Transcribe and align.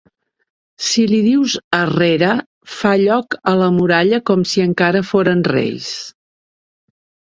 Si 0.85 1.03
li 1.09 1.19
dius 1.25 1.57
"arrere!" 1.79 2.31
fa 2.77 2.93
lloc 3.03 3.37
a 3.51 3.55
la 3.61 3.69
muralla 3.77 4.23
com 4.31 4.47
si 4.53 4.65
encara 4.67 5.07
foren 5.11 5.45
reis. 5.55 5.93